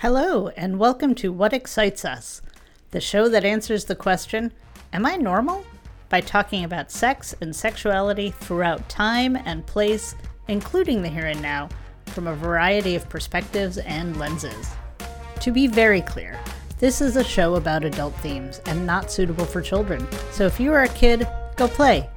Hello, 0.00 0.48
and 0.56 0.78
welcome 0.78 1.14
to 1.16 1.30
What 1.30 1.52
Excites 1.52 2.06
Us, 2.06 2.40
the 2.90 3.02
show 3.02 3.28
that 3.28 3.44
answers 3.44 3.84
the 3.84 3.94
question 3.94 4.50
Am 4.94 5.04
I 5.04 5.16
normal? 5.16 5.62
by 6.08 6.22
talking 6.22 6.64
about 6.64 6.90
sex 6.90 7.34
and 7.42 7.54
sexuality 7.54 8.30
throughout 8.30 8.88
time 8.88 9.36
and 9.36 9.66
place, 9.66 10.14
including 10.48 11.02
the 11.02 11.10
here 11.10 11.26
and 11.26 11.42
now, 11.42 11.68
from 12.06 12.28
a 12.28 12.34
variety 12.34 12.94
of 12.94 13.10
perspectives 13.10 13.76
and 13.76 14.16
lenses. 14.16 14.70
To 15.40 15.52
be 15.52 15.66
very 15.66 16.00
clear, 16.00 16.40
this 16.78 17.02
is 17.02 17.16
a 17.16 17.22
show 17.22 17.56
about 17.56 17.84
adult 17.84 18.14
themes 18.20 18.62
and 18.64 18.86
not 18.86 19.12
suitable 19.12 19.44
for 19.44 19.60
children, 19.60 20.08
so 20.32 20.46
if 20.46 20.58
you 20.58 20.72
are 20.72 20.84
a 20.84 20.88
kid, 20.88 21.28
go 21.56 21.68
play. 21.68 22.08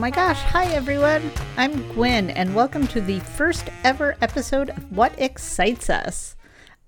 My 0.00 0.08
gosh, 0.08 0.40
hi 0.40 0.64
everyone! 0.72 1.30
I'm 1.58 1.86
Gwyn, 1.92 2.30
and 2.30 2.54
welcome 2.54 2.86
to 2.86 3.02
the 3.02 3.20
first 3.20 3.68
ever 3.84 4.16
episode 4.22 4.70
of 4.70 4.90
What 4.90 5.12
Excites 5.20 5.90
Us. 5.90 6.36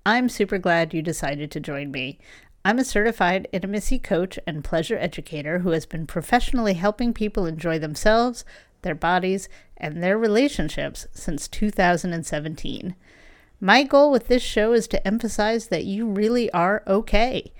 I'm 0.03 0.27
super 0.27 0.57
glad 0.57 0.95
you 0.95 1.03
decided 1.03 1.51
to 1.51 1.59
join 1.59 1.91
me. 1.91 2.17
I'm 2.65 2.79
a 2.79 2.83
certified 2.83 3.47
intimacy 3.51 3.99
coach 3.99 4.39
and 4.47 4.63
pleasure 4.63 4.97
educator 4.97 5.59
who 5.59 5.69
has 5.69 5.85
been 5.85 6.07
professionally 6.07 6.73
helping 6.73 7.13
people 7.13 7.45
enjoy 7.45 7.77
themselves, 7.77 8.45
their 8.81 8.95
bodies, 8.95 9.47
and 9.77 10.01
their 10.01 10.17
relationships 10.17 11.05
since 11.13 11.47
2017. 11.47 12.95
My 13.61 13.83
goal 13.83 14.09
with 14.09 14.27
this 14.27 14.41
show 14.41 14.73
is 14.73 14.87
to 14.87 15.07
emphasize 15.07 15.67
that 15.67 15.85
you 15.85 16.07
really 16.07 16.49
are 16.49 16.81
okay. 16.87 17.53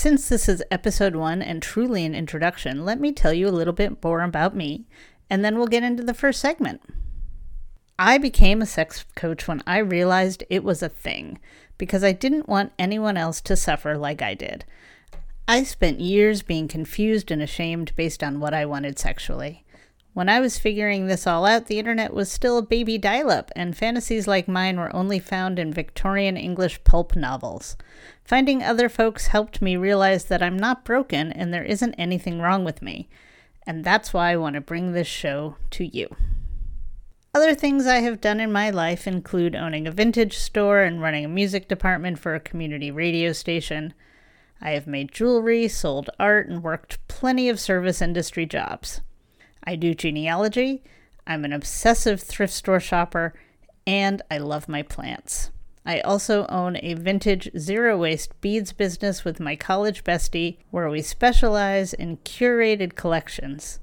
Since 0.00 0.28
this 0.28 0.48
is 0.48 0.62
episode 0.70 1.16
one 1.16 1.42
and 1.42 1.60
truly 1.60 2.04
an 2.04 2.14
introduction, 2.14 2.84
let 2.84 3.00
me 3.00 3.10
tell 3.10 3.32
you 3.32 3.48
a 3.48 3.50
little 3.50 3.72
bit 3.72 4.00
more 4.04 4.22
about 4.22 4.54
me, 4.54 4.86
and 5.28 5.44
then 5.44 5.58
we'll 5.58 5.66
get 5.66 5.82
into 5.82 6.04
the 6.04 6.14
first 6.14 6.40
segment. 6.40 6.80
I 7.98 8.16
became 8.16 8.62
a 8.62 8.66
sex 8.66 9.04
coach 9.16 9.48
when 9.48 9.60
I 9.66 9.78
realized 9.78 10.44
it 10.48 10.62
was 10.62 10.84
a 10.84 10.88
thing 10.88 11.40
because 11.78 12.04
I 12.04 12.12
didn't 12.12 12.48
want 12.48 12.74
anyone 12.78 13.16
else 13.16 13.40
to 13.40 13.56
suffer 13.56 13.98
like 13.98 14.22
I 14.22 14.34
did. 14.34 14.64
I 15.48 15.64
spent 15.64 15.98
years 15.98 16.42
being 16.42 16.68
confused 16.68 17.32
and 17.32 17.42
ashamed 17.42 17.90
based 17.96 18.22
on 18.22 18.38
what 18.38 18.54
I 18.54 18.66
wanted 18.66 19.00
sexually. 19.00 19.64
When 20.18 20.28
I 20.28 20.40
was 20.40 20.58
figuring 20.58 21.06
this 21.06 21.28
all 21.28 21.46
out, 21.46 21.66
the 21.66 21.78
internet 21.78 22.12
was 22.12 22.28
still 22.28 22.58
a 22.58 22.62
baby 22.62 22.98
dial 22.98 23.30
up, 23.30 23.52
and 23.54 23.76
fantasies 23.76 24.26
like 24.26 24.48
mine 24.48 24.76
were 24.76 24.92
only 24.92 25.20
found 25.20 25.60
in 25.60 25.72
Victorian 25.72 26.36
English 26.36 26.82
pulp 26.82 27.14
novels. 27.14 27.76
Finding 28.24 28.60
other 28.60 28.88
folks 28.88 29.28
helped 29.28 29.62
me 29.62 29.76
realize 29.76 30.24
that 30.24 30.42
I'm 30.42 30.56
not 30.56 30.84
broken 30.84 31.30
and 31.30 31.54
there 31.54 31.62
isn't 31.62 31.94
anything 31.94 32.40
wrong 32.40 32.64
with 32.64 32.82
me. 32.82 33.08
And 33.64 33.84
that's 33.84 34.12
why 34.12 34.32
I 34.32 34.36
want 34.38 34.54
to 34.54 34.60
bring 34.60 34.90
this 34.90 35.06
show 35.06 35.54
to 35.70 35.84
you. 35.84 36.08
Other 37.32 37.54
things 37.54 37.86
I 37.86 38.00
have 38.00 38.20
done 38.20 38.40
in 38.40 38.50
my 38.50 38.70
life 38.70 39.06
include 39.06 39.54
owning 39.54 39.86
a 39.86 39.92
vintage 39.92 40.36
store 40.36 40.80
and 40.80 41.00
running 41.00 41.26
a 41.26 41.28
music 41.28 41.68
department 41.68 42.18
for 42.18 42.34
a 42.34 42.40
community 42.40 42.90
radio 42.90 43.32
station. 43.32 43.94
I 44.60 44.70
have 44.70 44.88
made 44.88 45.12
jewelry, 45.12 45.68
sold 45.68 46.10
art, 46.18 46.48
and 46.48 46.64
worked 46.64 47.06
plenty 47.06 47.48
of 47.48 47.60
service 47.60 48.02
industry 48.02 48.46
jobs. 48.46 49.00
I 49.64 49.76
do 49.76 49.94
genealogy, 49.94 50.82
I'm 51.26 51.44
an 51.44 51.52
obsessive 51.52 52.20
thrift 52.20 52.52
store 52.52 52.80
shopper, 52.80 53.34
and 53.86 54.22
I 54.30 54.38
love 54.38 54.68
my 54.68 54.82
plants. 54.82 55.50
I 55.84 56.00
also 56.00 56.46
own 56.46 56.76
a 56.82 56.94
vintage 56.94 57.50
zero 57.56 57.96
waste 57.96 58.38
beads 58.40 58.72
business 58.72 59.24
with 59.24 59.40
my 59.40 59.56
college 59.56 60.04
bestie 60.04 60.58
where 60.70 60.90
we 60.90 61.00
specialize 61.02 61.94
in 61.94 62.18
curated 62.18 62.94
collections. 62.94 63.80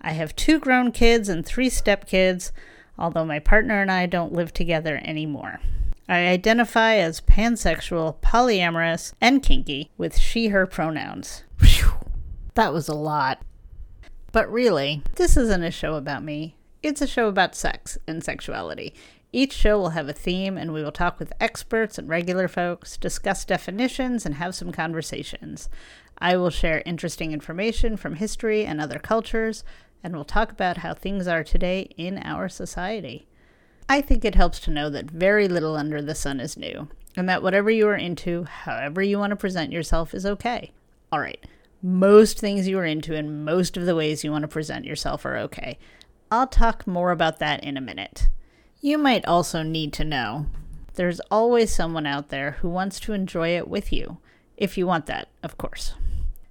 I 0.00 0.12
have 0.12 0.34
two 0.34 0.58
grown 0.58 0.92
kids 0.92 1.28
and 1.28 1.44
three 1.44 1.68
stepkids 1.68 2.52
although 2.98 3.24
my 3.24 3.38
partner 3.38 3.80
and 3.80 3.90
I 3.90 4.06
don't 4.06 4.32
live 4.32 4.52
together 4.52 5.00
anymore. 5.04 5.60
I 6.08 6.26
identify 6.26 6.94
as 6.96 7.20
pansexual, 7.20 8.16
polyamorous, 8.20 9.12
and 9.20 9.42
kinky 9.42 9.90
with 9.96 10.18
she 10.18 10.48
her 10.48 10.66
pronouns. 10.66 11.44
Whew, 11.60 11.92
that 12.54 12.72
was 12.72 12.88
a 12.88 12.94
lot. 12.94 13.40
But 14.32 14.50
really, 14.50 15.02
this 15.16 15.36
isn't 15.36 15.62
a 15.62 15.70
show 15.70 15.94
about 15.94 16.24
me. 16.24 16.56
It's 16.82 17.02
a 17.02 17.06
show 17.06 17.28
about 17.28 17.54
sex 17.54 17.98
and 18.08 18.24
sexuality. 18.24 18.94
Each 19.30 19.52
show 19.52 19.78
will 19.78 19.90
have 19.90 20.08
a 20.08 20.14
theme, 20.14 20.58
and 20.58 20.72
we 20.72 20.82
will 20.82 20.92
talk 20.92 21.18
with 21.18 21.32
experts 21.38 21.98
and 21.98 22.08
regular 22.08 22.48
folks, 22.48 22.96
discuss 22.96 23.44
definitions, 23.44 24.26
and 24.26 24.34
have 24.36 24.54
some 24.54 24.72
conversations. 24.72 25.68
I 26.18 26.36
will 26.36 26.50
share 26.50 26.82
interesting 26.84 27.32
information 27.32 27.96
from 27.96 28.16
history 28.16 28.64
and 28.64 28.80
other 28.80 28.98
cultures, 28.98 29.64
and 30.02 30.14
we'll 30.14 30.24
talk 30.24 30.50
about 30.50 30.78
how 30.78 30.94
things 30.94 31.26
are 31.28 31.44
today 31.44 31.90
in 31.96 32.18
our 32.18 32.48
society. 32.48 33.26
I 33.88 34.00
think 34.00 34.24
it 34.24 34.34
helps 34.34 34.60
to 34.60 34.70
know 34.70 34.90
that 34.90 35.10
very 35.10 35.48
little 35.48 35.76
under 35.76 36.00
the 36.00 36.14
sun 36.14 36.40
is 36.40 36.56
new, 36.56 36.88
and 37.16 37.28
that 37.28 37.42
whatever 37.42 37.70
you 37.70 37.86
are 37.88 37.96
into, 37.96 38.44
however 38.44 39.02
you 39.02 39.18
want 39.18 39.30
to 39.30 39.36
present 39.36 39.72
yourself, 39.72 40.14
is 40.14 40.26
okay. 40.26 40.72
All 41.10 41.20
right, 41.20 41.44
most 41.82 42.38
things 42.38 42.68
you 42.68 42.78
are 42.78 42.84
into 42.84 43.14
and 43.14 43.44
most 43.44 43.76
of 43.76 43.86
the 43.86 43.96
ways 43.96 44.22
you 44.22 44.30
want 44.30 44.42
to 44.42 44.48
present 44.48 44.84
yourself 44.84 45.24
are 45.24 45.36
okay. 45.36 45.78
I'll 46.30 46.46
talk 46.46 46.86
more 46.86 47.10
about 47.10 47.40
that 47.40 47.62
in 47.64 47.76
a 47.76 47.80
minute. 47.80 48.28
You 48.80 48.98
might 48.98 49.26
also 49.26 49.62
need 49.62 49.92
to 49.94 50.04
know 50.04 50.46
there's 50.94 51.20
always 51.30 51.74
someone 51.74 52.06
out 52.06 52.28
there 52.28 52.52
who 52.52 52.68
wants 52.68 53.00
to 53.00 53.12
enjoy 53.12 53.56
it 53.56 53.68
with 53.68 53.92
you, 53.92 54.18
if 54.56 54.78
you 54.78 54.86
want 54.86 55.06
that, 55.06 55.28
of 55.42 55.58
course. 55.58 55.94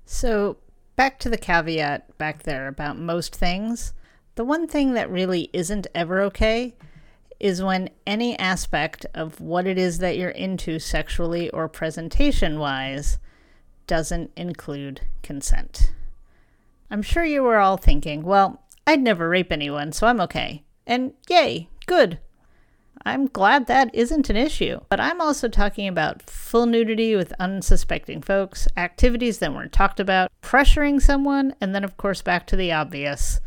So 0.05 0.57
back 0.95 1.19
to 1.19 1.29
the 1.29 1.37
caveat 1.37 2.17
back 2.17 2.43
there 2.43 2.67
about 2.67 2.97
most 2.97 3.35
things. 3.35 3.93
The 4.35 4.43
one 4.45 4.67
thing 4.67 4.93
that 4.93 5.09
really 5.09 5.49
isn't 5.53 5.87
ever 5.95 6.21
okay 6.23 6.75
is 7.39 7.63
when 7.63 7.89
any 8.05 8.37
aspect 8.37 9.05
of 9.13 9.39
what 9.39 9.65
it 9.65 9.77
is 9.77 9.97
that 9.97 10.17
you're 10.17 10.29
into 10.29 10.79
sexually 10.79 11.49
or 11.49 11.67
presentation 11.67 12.59
wise 12.59 13.17
doesn't 13.91 14.31
include 14.37 15.01
consent. 15.21 15.91
I'm 16.89 17.01
sure 17.01 17.25
you 17.25 17.43
were 17.43 17.57
all 17.57 17.75
thinking, 17.75 18.23
well, 18.23 18.63
I'd 18.87 19.01
never 19.01 19.27
rape 19.27 19.51
anyone, 19.51 19.91
so 19.91 20.07
I'm 20.07 20.21
okay. 20.21 20.63
And 20.87 21.11
yay, 21.27 21.67
good. 21.87 22.17
I'm 23.03 23.27
glad 23.27 23.67
that 23.67 23.93
isn't 23.93 24.29
an 24.29 24.37
issue. 24.37 24.79
But 24.87 25.01
I'm 25.01 25.19
also 25.19 25.49
talking 25.49 25.89
about 25.89 26.21
full 26.21 26.67
nudity 26.67 27.17
with 27.17 27.33
unsuspecting 27.37 28.21
folks, 28.21 28.65
activities 28.77 29.39
that 29.39 29.53
weren't 29.53 29.73
talked 29.73 29.99
about, 29.99 30.31
pressuring 30.41 31.01
someone, 31.01 31.53
and 31.59 31.75
then, 31.75 31.83
of 31.83 31.97
course, 31.97 32.21
back 32.21 32.47
to 32.47 32.55
the 32.55 32.71
obvious 32.71 33.41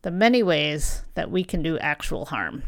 the 0.00 0.10
many 0.10 0.42
ways 0.42 1.04
that 1.12 1.30
we 1.30 1.44
can 1.44 1.62
do 1.62 1.78
actual 1.80 2.24
harm. 2.24 2.62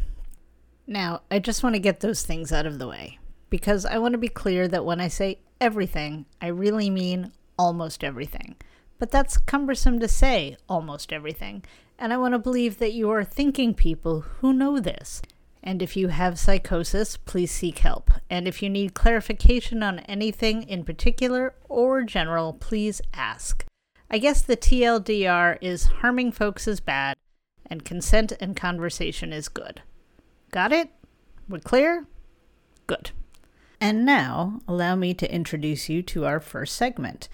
Now, 0.85 1.23
I 1.31 1.39
just 1.39 1.63
want 1.63 1.73
to 1.73 1.79
get 1.79 2.01
those 2.01 2.21
things 2.21 2.53
out 2.53 2.67
of 2.67 2.77
the 2.77 2.87
way 2.87 3.17
because 3.49 3.87
I 3.87 3.97
want 3.97 4.11
to 4.11 4.19
be 4.19 4.27
clear 4.27 4.67
that 4.67 4.85
when 4.85 5.01
I 5.01 5.07
say 5.07 5.39
everything, 5.63 6.25
I 6.41 6.47
really 6.47 6.89
mean 6.89 7.31
almost 7.57 8.03
everything. 8.03 8.57
But 8.99 9.11
that's 9.11 9.37
cumbersome 9.37 9.99
to 10.01 10.07
say, 10.09 10.57
almost 10.67 11.13
everything. 11.13 11.63
And 11.97 12.11
I 12.11 12.17
want 12.17 12.33
to 12.33 12.39
believe 12.39 12.79
that 12.79 12.93
you 12.93 13.09
are 13.11 13.23
thinking 13.23 13.73
people 13.73 14.21
who 14.21 14.51
know 14.51 14.79
this. 14.79 15.21
And 15.63 15.81
if 15.81 15.95
you 15.95 16.09
have 16.09 16.37
psychosis, 16.37 17.15
please 17.15 17.49
seek 17.49 17.79
help. 17.79 18.11
And 18.29 18.45
if 18.45 18.61
you 18.61 18.69
need 18.69 18.93
clarification 18.93 19.81
on 19.81 19.99
anything 19.99 20.63
in 20.63 20.83
particular 20.83 21.55
or 21.69 22.03
general, 22.03 22.51
please 22.53 23.01
ask. 23.13 23.65
I 24.11 24.17
guess 24.17 24.41
the 24.41 24.57
TLDR 24.57 25.57
is 25.61 25.85
harming 25.85 26.33
folks 26.33 26.67
is 26.67 26.81
bad, 26.81 27.15
and 27.65 27.85
consent 27.85 28.33
and 28.41 28.55
conversation 28.57 29.31
is 29.31 29.47
good. 29.47 29.81
Got 30.51 30.73
it? 30.73 30.89
We're 31.47 31.59
clear? 31.59 32.05
Good. 32.85 33.11
And 33.83 34.05
now, 34.05 34.61
allow 34.65 34.95
me 34.95 35.13
to 35.15 35.29
introduce 35.29 35.89
you 35.89 36.01
to 36.03 36.23
our 36.23 36.39
first 36.39 36.77
segment. 36.77 37.27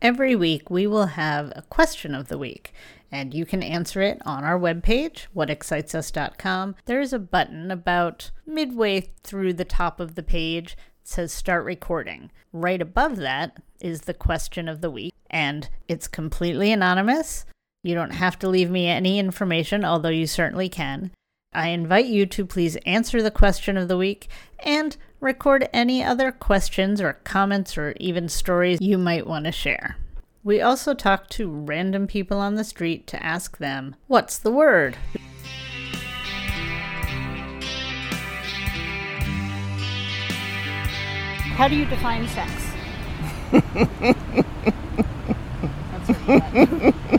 Every 0.00 0.34
week, 0.34 0.70
we 0.70 0.86
will 0.86 1.08
have 1.08 1.52
a 1.54 1.60
question 1.60 2.14
of 2.14 2.28
the 2.28 2.38
week 2.38 2.72
and 3.12 3.34
you 3.34 3.44
can 3.44 3.62
answer 3.62 4.00
it 4.00 4.18
on 4.24 4.42
our 4.42 4.58
webpage, 4.58 5.26
whatexcitesus.com. 5.36 6.76
There 6.86 7.02
is 7.02 7.12
a 7.12 7.18
button 7.18 7.70
about 7.70 8.30
midway 8.46 9.10
through 9.22 9.52
the 9.52 9.66
top 9.66 10.00
of 10.00 10.14
the 10.14 10.22
page 10.22 10.74
that 10.74 11.06
says 11.06 11.34
start 11.34 11.66
recording. 11.66 12.30
Right 12.50 12.80
above 12.80 13.18
that 13.18 13.58
is 13.82 14.00
the 14.02 14.14
question 14.14 14.70
of 14.70 14.80
the 14.80 14.90
week, 14.90 15.12
and 15.28 15.68
it's 15.86 16.08
completely 16.08 16.72
anonymous. 16.72 17.44
You 17.82 17.94
don't 17.94 18.14
have 18.14 18.38
to 18.38 18.48
leave 18.48 18.70
me 18.70 18.86
any 18.86 19.18
information, 19.18 19.84
although 19.84 20.08
you 20.08 20.26
certainly 20.26 20.70
can. 20.70 21.10
I 21.52 21.68
invite 21.68 22.06
you 22.06 22.24
to 22.26 22.46
please 22.46 22.76
answer 22.86 23.20
the 23.22 23.30
question 23.30 23.76
of 23.76 23.88
the 23.88 23.98
week 23.98 24.28
and 24.60 24.96
record 25.20 25.68
any 25.72 26.02
other 26.02 26.32
questions 26.32 27.00
or 27.00 27.14
comments 27.24 27.78
or 27.78 27.94
even 28.00 28.28
stories 28.28 28.80
you 28.80 28.98
might 28.98 29.26
want 29.26 29.44
to 29.44 29.52
share. 29.52 29.96
We 30.42 30.60
also 30.60 30.94
talk 30.94 31.28
to 31.30 31.50
random 31.50 32.06
people 32.06 32.38
on 32.38 32.54
the 32.54 32.64
street 32.64 33.06
to 33.08 33.22
ask 33.22 33.58
them, 33.58 33.94
What's 34.06 34.38
the 34.38 34.50
word? 34.50 34.96
How 41.54 41.68
do 41.68 41.76
you 41.76 41.84
define 41.84 42.26
sex? 42.28 42.50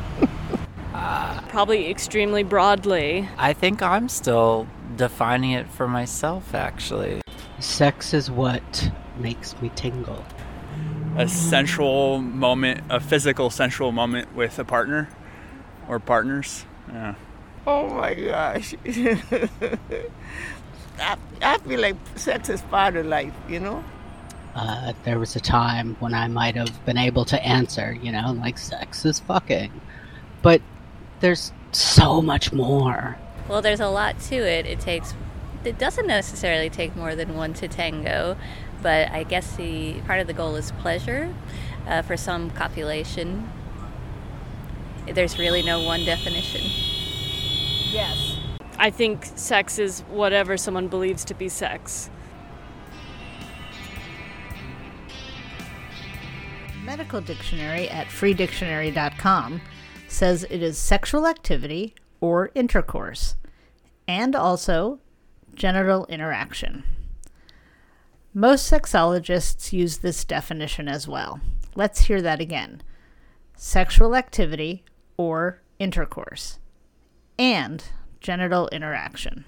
probably 1.52 1.92
extremely 1.92 2.44
broadly. 2.44 3.28
I 3.38 3.54
think 3.54 3.84
I'm 3.84 4.10
still 4.10 4.66
defining 4.96 5.52
it 5.52 5.70
for 5.70 5.88
myself, 5.88 6.56
actually. 6.56 7.22
Sex 7.62 8.14
is 8.14 8.30
what 8.30 8.92
makes 9.18 9.60
me 9.62 9.72
tingle. 9.76 10.26
A 11.18 11.28
sensual 11.28 12.20
moment, 12.20 12.82
a 12.90 13.00
physical 13.00 13.50
sensual 13.50 13.92
moment 13.92 14.34
with 14.36 14.58
a 14.60 14.66
partner 14.66 15.10
or 15.88 16.00
partners. 16.00 16.66
Yeah. 16.90 17.16
Oh 17.68 17.90
my 17.90 18.14
gosh. 18.14 18.76
I, 21.00 21.18
I 21.42 21.58
feel 21.60 21.80
like 21.80 21.96
sex 22.16 22.50
is 22.50 22.62
part 22.64 22.96
of 22.96 23.06
life, 23.06 23.34
you 23.48 23.60
know? 23.60 23.84
Uh, 24.56 24.94
there 25.04 25.20
was 25.20 25.36
a 25.36 25.40
time 25.40 25.96
when 26.00 26.14
I 26.14 26.28
might 26.28 26.56
have 26.56 26.86
been 26.86 26.98
able 26.98 27.26
to 27.26 27.42
answer, 27.46 27.94
you 28.02 28.12
know, 28.12 28.32
like 28.34 28.58
sex 28.58 29.06
is 29.06 29.20
fucking. 29.22 29.72
But 30.42 30.62
there's 31.20 31.54
so 31.72 32.22
much 32.22 32.52
more. 32.52 33.18
Well, 33.48 33.62
there's 33.62 33.80
a 33.80 33.88
lot 33.88 34.20
to 34.22 34.36
it. 34.36 34.66
It 34.66 34.80
takes, 34.80 35.14
it 35.64 35.78
doesn't 35.78 36.08
necessarily 36.08 36.70
take 36.70 36.96
more 36.96 37.16
than 37.16 37.36
one 37.36 37.54
to 37.56 37.68
tango, 37.68 38.38
but 38.82 39.12
I 39.12 39.24
guess 39.24 39.56
the 39.56 40.02
part 40.02 40.20
of 40.20 40.28
the 40.28 40.34
goal 40.34 40.56
is 40.56 40.72
pleasure. 40.80 41.34
Uh, 41.88 42.02
for 42.02 42.16
some 42.16 42.52
copulation, 42.52 43.50
there's 45.08 45.38
really 45.40 45.64
no 45.64 45.82
one 45.82 46.06
definition. 46.06 46.62
Yes. 47.92 48.38
I 48.78 48.90
think 48.90 49.26
sex 49.36 49.78
is 49.80 50.02
whatever 50.02 50.58
someone 50.58 50.88
believes 50.88 51.26
to 51.26 51.34
be 51.34 51.50
sex. 51.50 52.10
Medical 56.84 57.22
Dictionary 57.22 57.90
at 57.90 58.08
freedictionary.com 58.08 59.62
says 60.08 60.46
it 60.50 60.62
is 60.62 60.78
sexual 60.78 61.28
activity 61.28 61.96
or 62.20 62.52
intercourse, 62.56 63.36
and 64.08 64.36
also 64.36 65.00
genital 65.56 66.06
interaction. 66.08 66.84
Most 68.34 68.72
sexologists 68.72 69.74
use 69.74 69.98
this 69.98 70.24
definition 70.24 70.88
as 70.88 71.08
well. 71.08 71.42
Let's 71.76 72.02
hear 72.02 72.22
that 72.22 72.40
again 72.40 72.82
sexual 73.56 74.16
activity 74.16 74.84
or 75.18 75.62
intercourse, 75.78 76.60
and 77.38 77.84
genital 78.20 78.68
interaction. 78.70 79.46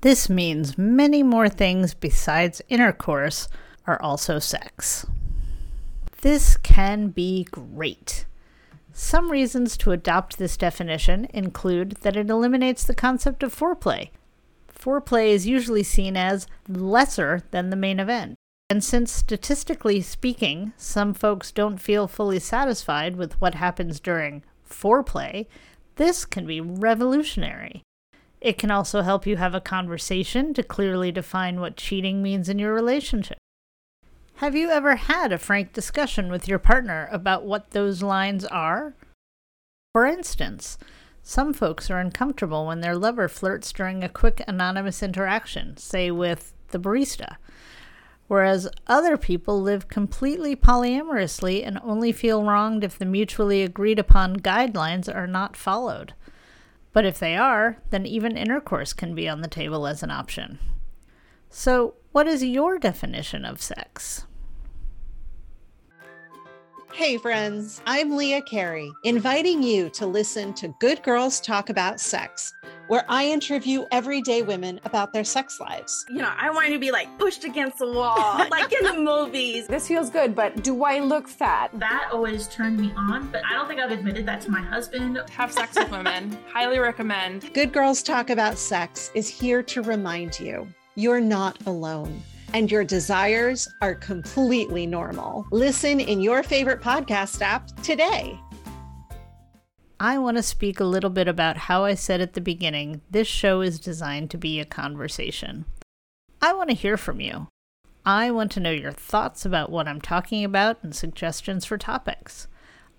This 0.00 0.28
means 0.28 0.78
many 0.78 1.22
more 1.22 1.48
things 1.48 1.94
besides 1.94 2.62
intercourse 2.68 3.48
are 3.86 4.00
also 4.00 4.38
sex. 4.38 5.06
This 6.22 6.56
can 6.56 7.08
be 7.08 7.44
great. 7.50 8.24
Some 8.92 9.30
reasons 9.30 9.76
to 9.78 9.92
adopt 9.92 10.38
this 10.38 10.56
definition 10.56 11.26
include 11.34 11.92
that 12.02 12.16
it 12.16 12.30
eliminates 12.30 12.84
the 12.84 12.94
concept 12.94 13.42
of 13.42 13.54
foreplay. 13.54 14.10
Foreplay 14.84 15.28
is 15.28 15.46
usually 15.46 15.82
seen 15.82 16.14
as 16.14 16.46
lesser 16.68 17.42
than 17.52 17.70
the 17.70 17.76
main 17.76 17.98
event. 17.98 18.34
And 18.68 18.84
since 18.84 19.10
statistically 19.10 20.02
speaking, 20.02 20.74
some 20.76 21.14
folks 21.14 21.50
don't 21.52 21.78
feel 21.78 22.06
fully 22.06 22.38
satisfied 22.38 23.16
with 23.16 23.40
what 23.40 23.54
happens 23.54 23.98
during 23.98 24.42
foreplay, 24.68 25.46
this 25.96 26.26
can 26.26 26.46
be 26.46 26.60
revolutionary. 26.60 27.82
It 28.40 28.58
can 28.58 28.70
also 28.70 29.00
help 29.00 29.26
you 29.26 29.38
have 29.38 29.54
a 29.54 29.60
conversation 29.60 30.52
to 30.52 30.62
clearly 30.62 31.10
define 31.10 31.60
what 31.60 31.76
cheating 31.76 32.22
means 32.22 32.50
in 32.50 32.58
your 32.58 32.74
relationship. 32.74 33.38
Have 34.36 34.54
you 34.54 34.68
ever 34.68 34.96
had 34.96 35.32
a 35.32 35.38
frank 35.38 35.72
discussion 35.72 36.30
with 36.30 36.46
your 36.46 36.58
partner 36.58 37.08
about 37.10 37.44
what 37.44 37.70
those 37.70 38.02
lines 38.02 38.44
are? 38.44 38.94
For 39.92 40.04
instance, 40.04 40.76
some 41.26 41.54
folks 41.54 41.90
are 41.90 41.98
uncomfortable 41.98 42.66
when 42.66 42.82
their 42.82 42.94
lover 42.94 43.28
flirts 43.28 43.72
during 43.72 44.04
a 44.04 44.10
quick 44.10 44.44
anonymous 44.46 45.02
interaction, 45.02 45.74
say 45.78 46.10
with 46.10 46.52
the 46.68 46.78
barista, 46.78 47.36
whereas 48.28 48.68
other 48.86 49.16
people 49.16 49.60
live 49.60 49.88
completely 49.88 50.54
polyamorously 50.54 51.66
and 51.66 51.80
only 51.82 52.12
feel 52.12 52.44
wronged 52.44 52.84
if 52.84 52.98
the 52.98 53.06
mutually 53.06 53.62
agreed 53.62 53.98
upon 53.98 54.36
guidelines 54.36 55.12
are 55.12 55.26
not 55.26 55.56
followed. 55.56 56.12
But 56.92 57.06
if 57.06 57.18
they 57.18 57.38
are, 57.38 57.78
then 57.88 58.04
even 58.04 58.36
intercourse 58.36 58.92
can 58.92 59.14
be 59.14 59.26
on 59.26 59.40
the 59.40 59.48
table 59.48 59.86
as 59.86 60.02
an 60.02 60.10
option. 60.10 60.58
So, 61.48 61.94
what 62.12 62.28
is 62.28 62.44
your 62.44 62.78
definition 62.78 63.46
of 63.46 63.62
sex? 63.62 64.26
Hey, 66.94 67.18
friends, 67.18 67.82
I'm 67.86 68.16
Leah 68.16 68.40
Carey, 68.42 68.88
inviting 69.02 69.64
you 69.64 69.90
to 69.90 70.06
listen 70.06 70.54
to 70.54 70.68
Good 70.78 71.02
Girls 71.02 71.40
Talk 71.40 71.68
About 71.68 71.98
Sex, 71.98 72.54
where 72.86 73.04
I 73.08 73.26
interview 73.26 73.84
everyday 73.90 74.42
women 74.42 74.78
about 74.84 75.12
their 75.12 75.24
sex 75.24 75.58
lives. 75.58 76.06
You 76.08 76.18
know, 76.18 76.32
I 76.38 76.50
want 76.50 76.68
to 76.68 76.78
be 76.78 76.92
like 76.92 77.08
pushed 77.18 77.42
against 77.42 77.78
the 77.78 77.90
wall, 77.90 78.46
like 78.50 78.72
in 78.72 78.84
the 78.84 78.94
movies. 78.96 79.66
This 79.66 79.88
feels 79.88 80.08
good, 80.08 80.36
but 80.36 80.62
do 80.62 80.84
I 80.84 81.00
look 81.00 81.26
fat? 81.26 81.72
That 81.80 82.10
always 82.12 82.46
turned 82.46 82.78
me 82.78 82.92
on, 82.96 83.26
but 83.32 83.44
I 83.44 83.54
don't 83.54 83.66
think 83.66 83.80
I've 83.80 83.90
admitted 83.90 84.24
that 84.26 84.40
to 84.42 84.52
my 84.52 84.62
husband. 84.62 85.18
Have 85.30 85.50
sex 85.50 85.74
with 85.76 85.90
women. 85.90 86.38
Highly 86.52 86.78
recommend. 86.78 87.52
Good 87.54 87.72
Girls 87.72 88.04
Talk 88.04 88.30
About 88.30 88.56
Sex 88.56 89.10
is 89.16 89.28
here 89.28 89.64
to 89.64 89.82
remind 89.82 90.38
you 90.38 90.68
you're 90.94 91.20
not 91.20 91.58
alone 91.66 92.22
and 92.52 92.70
your 92.70 92.84
desires 92.84 93.68
are 93.80 93.94
completely 93.94 94.86
normal. 94.86 95.46
Listen 95.50 96.00
in 96.00 96.20
your 96.20 96.42
favorite 96.42 96.80
podcast 96.80 97.40
app 97.40 97.68
today. 97.82 98.38
I 99.98 100.18
want 100.18 100.36
to 100.36 100.42
speak 100.42 100.80
a 100.80 100.84
little 100.84 101.10
bit 101.10 101.28
about 101.28 101.56
how 101.56 101.84
I 101.84 101.94
said 101.94 102.20
at 102.20 102.34
the 102.34 102.40
beginning 102.40 103.00
this 103.10 103.26
show 103.28 103.60
is 103.60 103.80
designed 103.80 104.30
to 104.32 104.38
be 104.38 104.60
a 104.60 104.64
conversation. 104.64 105.64
I 106.42 106.52
want 106.52 106.68
to 106.70 106.76
hear 106.76 106.96
from 106.96 107.20
you. 107.20 107.48
I 108.04 108.30
want 108.30 108.52
to 108.52 108.60
know 108.60 108.70
your 108.70 108.92
thoughts 108.92 109.46
about 109.46 109.70
what 109.70 109.88
I'm 109.88 110.00
talking 110.00 110.44
about 110.44 110.76
and 110.82 110.94
suggestions 110.94 111.64
for 111.64 111.78
topics. 111.78 112.48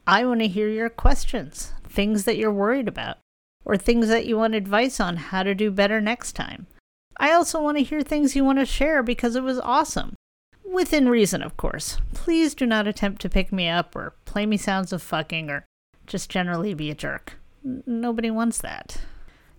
I 0.07 0.25
want 0.25 0.39
to 0.39 0.47
hear 0.47 0.67
your 0.67 0.89
questions, 0.89 1.73
things 1.83 2.23
that 2.23 2.37
you're 2.37 2.51
worried 2.51 2.87
about, 2.87 3.17
or 3.65 3.77
things 3.77 4.07
that 4.07 4.25
you 4.25 4.37
want 4.37 4.55
advice 4.55 4.99
on 4.99 5.17
how 5.17 5.43
to 5.43 5.53
do 5.53 5.69
better 5.69 6.01
next 6.01 6.33
time. 6.33 6.65
I 7.17 7.31
also 7.31 7.61
want 7.61 7.77
to 7.77 7.83
hear 7.83 8.01
things 8.01 8.35
you 8.35 8.43
want 8.43 8.59
to 8.59 8.65
share 8.65 9.03
because 9.03 9.35
it 9.35 9.43
was 9.43 9.59
awesome. 9.59 10.15
Within 10.63 11.07
reason, 11.07 11.41
of 11.41 11.55
course. 11.57 11.99
Please 12.13 12.55
do 12.55 12.65
not 12.65 12.87
attempt 12.87 13.21
to 13.21 13.29
pick 13.29 13.51
me 13.51 13.69
up 13.69 13.95
or 13.95 14.15
play 14.25 14.45
me 14.45 14.57
sounds 14.57 14.91
of 14.91 15.01
fucking 15.01 15.49
or 15.49 15.65
just 16.07 16.29
generally 16.29 16.73
be 16.73 16.89
a 16.89 16.95
jerk. 16.95 17.39
Nobody 17.63 18.29
wants 18.29 18.59
that. 18.59 19.01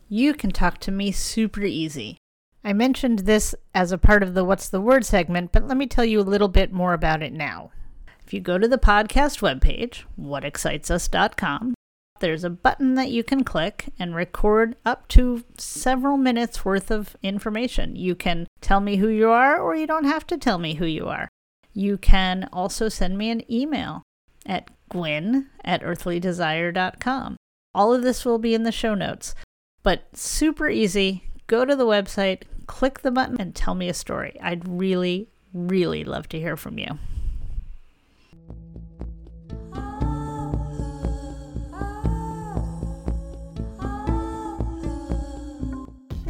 You 0.09 0.35
can 0.35 0.51
talk 0.51 0.79
to 0.81 0.93
me 0.93 1.11
super 1.13 1.63
easy. 1.63 2.19
I 2.63 2.73
mentioned 2.73 3.21
this 3.21 3.55
as 3.75 3.93
a 3.93 3.99
part 3.99 4.23
of 4.23 4.35
the 4.35 4.45
What's 4.45 4.69
the 4.69 4.81
Word 4.81 5.05
segment, 5.05 5.53
but 5.53 5.67
let 5.67 5.77
me 5.77 5.87
tell 5.87 6.05
you 6.05 6.21
a 6.21 6.23
little 6.23 6.49
bit 6.49 6.73
more 6.73 6.95
about 6.95 7.23
it 7.23 7.33
now. 7.33 7.71
If 8.27 8.35
you 8.35 8.41
go 8.41 8.59
to 8.59 8.67
the 8.67 8.77
podcast 8.77 9.41
webpage, 9.41 10.03
whatexcitesus.com, 10.21 11.76
there's 12.21 12.45
a 12.45 12.51
button 12.51 12.95
that 12.95 13.11
you 13.11 13.23
can 13.25 13.45
click 13.45 13.93
and 13.99 14.15
record 14.15 14.77
up 14.85 15.09
to 15.09 15.45
several 15.59 16.17
minutes 16.17 16.65
worth 16.65 16.91
of 16.91 17.17
information. 17.23 17.97
You 17.97 18.15
can 18.15 18.47
tell 18.61 18.81
me 18.81 18.97
who 18.97 19.09
you 19.09 19.31
are, 19.31 19.61
or 19.61 19.75
you 19.75 19.87
don't 19.87 20.05
have 20.05 20.27
to 20.29 20.39
tell 20.39 20.59
me 20.59 20.75
who 20.75 20.87
you 20.87 21.07
are. 21.09 21.29
You 21.73 21.99
can 21.99 22.49
also 22.53 22.89
send 22.89 23.19
me 23.19 23.31
an 23.31 23.51
email 23.53 24.03
at 24.47 24.71
gwyn 24.89 25.49
at 25.65 25.83
earthlydesire.com. 25.83 27.37
All 27.75 27.93
of 27.93 28.03
this 28.03 28.25
will 28.25 28.39
be 28.39 28.55
in 28.55 28.63
the 28.63 28.73
show 28.73 28.95
notes, 28.95 29.35
but 29.83 30.05
super 30.17 30.69
easy. 30.69 31.25
Go 31.47 31.65
to 31.65 31.77
the 31.77 31.85
website, 31.85 32.43
click 32.67 33.01
the 33.01 33.11
button, 33.11 33.41
and 33.41 33.55
tell 33.55 33.75
me 33.75 33.89
a 33.89 33.95
story. 33.95 34.39
I'd 34.41 34.67
really, 34.67 35.29
really 35.53 36.03
love 36.03 36.29
to 36.31 36.41
hear 36.41 36.57
from 36.57 36.79
you. 36.79 36.99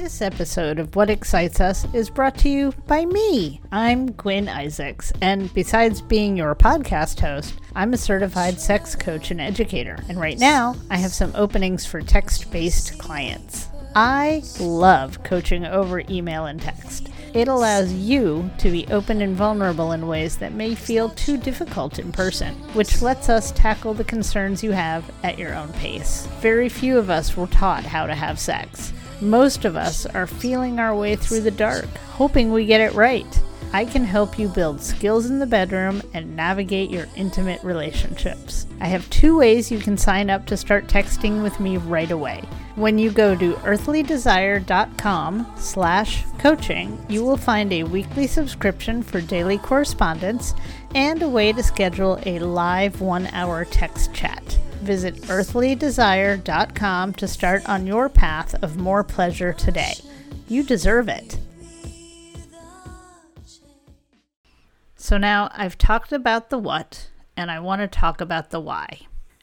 This 0.07 0.23
episode 0.23 0.79
of 0.79 0.95
What 0.95 1.11
Excites 1.11 1.59
Us 1.59 1.85
is 1.93 2.11
brought 2.11 2.39
to 2.39 2.49
you 2.49 2.73
by 2.87 3.05
me. 3.05 3.61
I'm 3.73 4.13
Gwyn 4.13 4.49
Isaacs, 4.49 5.13
and 5.21 5.53
besides 5.53 6.01
being 6.01 6.37
your 6.37 6.55
podcast 6.55 7.19
host, 7.19 7.55
I'm 7.75 7.93
a 7.93 7.97
certified 7.97 8.61
sex 8.61 8.95
coach 8.95 9.33
and 9.33 9.41
educator. 9.41 9.99
And 10.09 10.21
right 10.21 10.39
now, 10.39 10.77
I 10.91 10.99
have 10.99 11.11
some 11.11 11.33
openings 11.35 11.87
for 11.87 12.01
text 12.01 12.53
based 12.53 12.97
clients. 13.01 13.69
I 13.97 14.45
love 14.61 15.25
coaching 15.25 15.65
over 15.65 15.99
email 16.09 16.47
and 16.47 16.63
text. 16.63 17.09
It 17.35 17.49
allows 17.49 17.93
you 17.93 18.49
to 18.59 18.71
be 18.71 18.87
open 18.93 19.21
and 19.23 19.35
vulnerable 19.35 19.91
in 19.91 20.07
ways 20.07 20.37
that 20.37 20.53
may 20.53 20.77
feel 20.77 21.09
too 21.11 21.37
difficult 21.37 21.99
in 21.99 22.13
person, 22.13 22.55
which 22.75 23.03
lets 23.03 23.29
us 23.29 23.51
tackle 23.51 23.93
the 23.93 24.05
concerns 24.05 24.63
you 24.63 24.71
have 24.71 25.11
at 25.25 25.37
your 25.37 25.53
own 25.53 25.73
pace. 25.73 26.29
Very 26.41 26.69
few 26.69 26.97
of 26.97 27.11
us 27.11 27.37
were 27.37 27.49
taught 27.49 27.83
how 27.83 28.07
to 28.07 28.15
have 28.15 28.39
sex. 28.39 28.93
Most 29.21 29.65
of 29.65 29.77
us 29.77 30.05
are 30.07 30.27
feeling 30.27 30.79
our 30.79 30.95
way 30.95 31.17
through 31.17 31.41
the 31.41 31.51
dark, 31.51 31.87
hoping 32.13 32.53
we 32.53 32.67
get 32.67 32.81
it 32.81 32.93
right. 32.93 33.43
I 33.73 33.85
can 33.85 34.05
help 34.05 34.39
you 34.39 34.49
build 34.49 34.81
skills 34.81 35.27
in 35.27 35.39
the 35.39 35.47
bedroom 35.47 36.03
and 36.15 36.37
navigate 36.37 36.91
your 36.91 37.07
intimate 37.17 37.63
relationships. 37.63 38.67
I 38.81 38.87
have 38.87 39.09
two 39.11 39.37
ways 39.37 39.71
you 39.71 39.79
can 39.79 39.97
sign 39.99 40.31
up 40.31 40.47
to 40.47 40.57
start 40.57 40.87
texting 40.87 41.43
with 41.43 41.59
me 41.61 41.77
right 41.79 42.11
away. 42.11 42.43
When 42.77 42.99
you 42.99 43.11
go 43.11 43.35
to 43.35 43.55
earthlydesire.com 43.55 45.53
slash 45.57 46.25
coaching, 46.39 47.05
you 47.09 47.25
will 47.25 47.37
find 47.37 47.73
a 47.73 47.85
weekly 47.85 48.27
subscription 48.27 49.03
for 49.03 49.21
daily 49.21 49.59
correspondence 49.59 50.55
and 50.95 51.23
a 51.23 51.29
way 51.29 51.53
to 51.53 51.63
schedule 51.63 52.19
a 52.25 52.39
live 52.39 53.01
one-hour 53.01 53.65
text 53.67 54.15
chat. 54.15 54.59
Visit 54.87 55.17
earthlydesire.com 55.23 57.15
to 57.15 57.27
start 57.27 57.69
on 57.69 57.89
your 57.89 58.09
path 58.09 58.55
of 58.63 58.77
more 58.77 59.03
pleasure 59.03 59.53
today. 59.53 59.95
You 60.47 60.63
deserve 60.63 61.09
it. 61.09 61.41
So 64.95 65.19
now 65.19 65.51
I've 65.53 65.77
talked 65.77 66.13
about 66.13 66.51
the 66.51 66.59
what, 66.59 67.11
and 67.37 67.51
I 67.51 67.59
want 67.59 67.81
to 67.81 67.89
talk 67.89 68.21
about 68.21 68.51
the 68.51 68.61
why. 68.61 69.01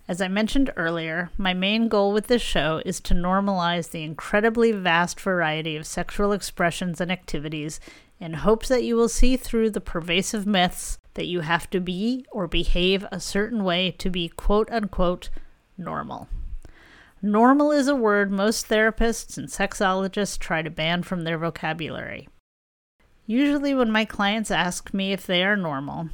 As 0.07 0.21
I 0.21 0.29
mentioned 0.29 0.71
earlier, 0.77 1.29
my 1.37 1.53
main 1.53 1.89
goal 1.89 2.13
with 2.13 2.27
this 2.27 2.41
show 2.41 2.81
is 2.85 3.01
to 3.01 3.13
normalize 3.13 3.91
the 3.91 4.03
incredibly 4.03 4.71
vast 4.71 5.19
variety 5.19 5.75
of 5.75 5.85
sexual 5.85 6.31
expressions 6.31 7.01
and 7.01 7.11
activities 7.11 7.81
in 8.19 8.33
hopes 8.33 8.69
that 8.69 8.83
you 8.83 8.95
will 8.95 9.09
see 9.09 9.37
through 9.37 9.69
the 9.69 9.81
pervasive 9.81 10.45
myths 10.45 10.97
that 11.15 11.27
you 11.27 11.41
have 11.41 11.69
to 11.69 11.79
be 11.79 12.25
or 12.31 12.47
behave 12.47 13.05
a 13.11 13.19
certain 13.19 13.63
way 13.63 13.91
to 13.91 14.09
be 14.09 14.29
quote 14.29 14.69
unquote 14.71 15.29
normal. 15.77 16.27
Normal 17.21 17.71
is 17.71 17.87
a 17.87 17.95
word 17.95 18.31
most 18.31 18.67
therapists 18.67 19.37
and 19.37 19.47
sexologists 19.47 20.37
try 20.37 20.61
to 20.61 20.69
ban 20.69 21.03
from 21.03 21.21
their 21.21 21.37
vocabulary. 21.37 22.27
Usually, 23.25 23.73
when 23.73 23.91
my 23.91 24.03
clients 24.03 24.51
ask 24.51 24.93
me 24.93 25.13
if 25.13 25.25
they 25.25 25.43
are 25.43 25.55
normal, 25.55 26.09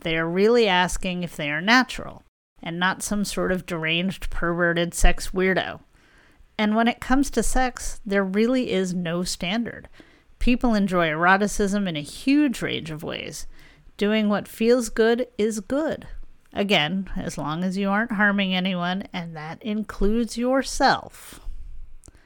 they 0.00 0.16
are 0.16 0.28
really 0.28 0.66
asking 0.66 1.22
if 1.22 1.36
they 1.36 1.50
are 1.50 1.60
natural 1.60 2.22
and 2.62 2.78
not 2.78 3.02
some 3.02 3.26
sort 3.26 3.52
of 3.52 3.66
deranged, 3.66 4.30
perverted 4.30 4.94
sex 4.94 5.30
weirdo. 5.30 5.80
And 6.56 6.74
when 6.74 6.88
it 6.88 7.00
comes 7.00 7.30
to 7.32 7.42
sex, 7.42 8.00
there 8.06 8.24
really 8.24 8.72
is 8.72 8.94
no 8.94 9.22
standard. 9.22 9.88
People 10.44 10.74
enjoy 10.74 11.08
eroticism 11.08 11.88
in 11.88 11.96
a 11.96 12.02
huge 12.02 12.60
range 12.60 12.90
of 12.90 13.02
ways. 13.02 13.46
Doing 13.96 14.28
what 14.28 14.46
feels 14.46 14.90
good 14.90 15.26
is 15.38 15.60
good. 15.60 16.06
Again, 16.52 17.08
as 17.16 17.38
long 17.38 17.64
as 17.64 17.78
you 17.78 17.88
aren't 17.88 18.12
harming 18.12 18.54
anyone, 18.54 19.04
and 19.10 19.34
that 19.34 19.62
includes 19.62 20.36
yourself. 20.36 21.40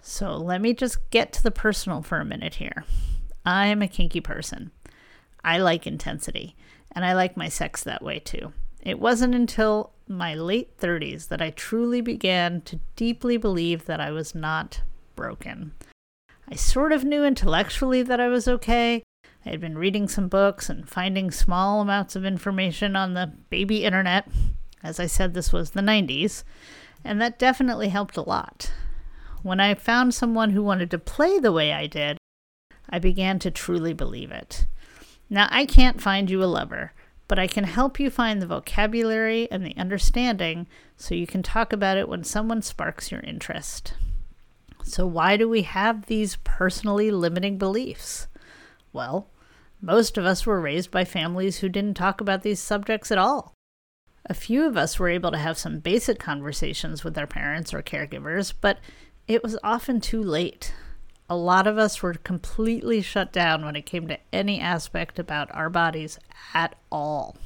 So 0.02 0.36
let 0.36 0.60
me 0.60 0.74
just 0.74 1.10
get 1.10 1.32
to 1.34 1.42
the 1.44 1.52
personal 1.52 2.02
for 2.02 2.18
a 2.18 2.24
minute 2.24 2.56
here. 2.56 2.84
I 3.46 3.68
am 3.68 3.82
a 3.82 3.86
kinky 3.86 4.20
person. 4.20 4.72
I 5.44 5.58
like 5.58 5.86
intensity, 5.86 6.56
and 6.90 7.04
I 7.04 7.12
like 7.12 7.36
my 7.36 7.48
sex 7.48 7.84
that 7.84 8.02
way 8.02 8.18
too. 8.18 8.52
It 8.82 8.98
wasn't 8.98 9.36
until 9.36 9.92
my 10.08 10.34
late 10.34 10.76
30s 10.76 11.28
that 11.28 11.40
I 11.40 11.50
truly 11.50 12.00
began 12.00 12.62
to 12.62 12.80
deeply 12.96 13.36
believe 13.36 13.84
that 13.84 14.00
I 14.00 14.10
was 14.10 14.34
not 14.34 14.80
broken. 15.14 15.74
I 16.50 16.54
sort 16.54 16.92
of 16.92 17.04
knew 17.04 17.24
intellectually 17.24 18.02
that 18.02 18.20
I 18.20 18.28
was 18.28 18.48
okay. 18.48 19.02
I 19.44 19.50
had 19.50 19.60
been 19.60 19.76
reading 19.76 20.08
some 20.08 20.28
books 20.28 20.70
and 20.70 20.88
finding 20.88 21.30
small 21.30 21.82
amounts 21.82 22.16
of 22.16 22.24
information 22.24 22.96
on 22.96 23.12
the 23.12 23.32
baby 23.50 23.84
internet. 23.84 24.26
As 24.82 24.98
I 24.98 25.06
said, 25.06 25.34
this 25.34 25.52
was 25.52 25.70
the 25.70 25.82
90s, 25.82 26.44
and 27.04 27.20
that 27.20 27.38
definitely 27.38 27.88
helped 27.90 28.16
a 28.16 28.22
lot. 28.22 28.72
When 29.42 29.60
I 29.60 29.74
found 29.74 30.14
someone 30.14 30.50
who 30.50 30.62
wanted 30.62 30.90
to 30.92 30.98
play 30.98 31.38
the 31.38 31.52
way 31.52 31.72
I 31.72 31.86
did, 31.86 32.16
I 32.88 32.98
began 32.98 33.38
to 33.40 33.50
truly 33.50 33.92
believe 33.92 34.30
it. 34.30 34.66
Now, 35.28 35.48
I 35.50 35.66
can't 35.66 36.00
find 36.00 36.30
you 36.30 36.42
a 36.42 36.46
lover, 36.46 36.92
but 37.28 37.38
I 37.38 37.46
can 37.46 37.64
help 37.64 38.00
you 38.00 38.08
find 38.08 38.40
the 38.40 38.46
vocabulary 38.46 39.50
and 39.50 39.66
the 39.66 39.76
understanding 39.76 40.66
so 40.96 41.14
you 41.14 41.26
can 41.26 41.42
talk 41.42 41.74
about 41.74 41.98
it 41.98 42.08
when 42.08 42.24
someone 42.24 42.62
sparks 42.62 43.12
your 43.12 43.20
interest. 43.20 43.92
So, 44.88 45.06
why 45.06 45.36
do 45.36 45.48
we 45.48 45.62
have 45.62 46.06
these 46.06 46.36
personally 46.44 47.10
limiting 47.10 47.58
beliefs? 47.58 48.26
Well, 48.92 49.28
most 49.80 50.18
of 50.18 50.24
us 50.24 50.46
were 50.46 50.60
raised 50.60 50.90
by 50.90 51.04
families 51.04 51.58
who 51.58 51.68
didn't 51.68 51.94
talk 51.94 52.20
about 52.20 52.42
these 52.42 52.60
subjects 52.60 53.12
at 53.12 53.18
all. 53.18 53.54
A 54.26 54.34
few 54.34 54.66
of 54.66 54.76
us 54.76 54.98
were 54.98 55.08
able 55.08 55.30
to 55.30 55.38
have 55.38 55.56
some 55.56 55.78
basic 55.78 56.18
conversations 56.18 57.04
with 57.04 57.16
our 57.16 57.26
parents 57.26 57.72
or 57.72 57.82
caregivers, 57.82 58.52
but 58.60 58.78
it 59.26 59.42
was 59.42 59.58
often 59.62 60.00
too 60.00 60.22
late 60.22 60.72
a 61.30 61.36
lot 61.36 61.66
of 61.66 61.76
us 61.76 62.02
were 62.02 62.14
completely 62.14 63.02
shut 63.02 63.32
down 63.32 63.64
when 63.64 63.76
it 63.76 63.86
came 63.86 64.08
to 64.08 64.18
any 64.32 64.60
aspect 64.60 65.18
about 65.18 65.54
our 65.54 65.68
bodies 65.68 66.18
at 66.54 66.74
all. 66.90 67.36